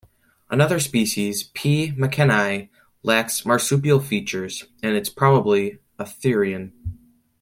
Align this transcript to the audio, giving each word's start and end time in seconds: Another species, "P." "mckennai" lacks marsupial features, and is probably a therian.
Another 0.49 0.79
species, 0.79 1.43
"P." 1.53 1.91
"mckennai" 1.91 2.69
lacks 3.03 3.45
marsupial 3.45 3.99
features, 3.99 4.65
and 4.81 4.97
is 4.97 5.11
probably 5.11 5.77
a 5.99 6.05
therian. 6.05 6.71